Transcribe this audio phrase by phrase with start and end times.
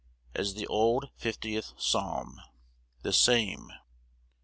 [0.33, 2.41] As the old 50th Psalm.
[3.03, 3.69] The same.